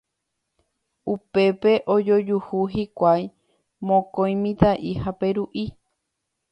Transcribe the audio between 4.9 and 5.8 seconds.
ha Peru'i.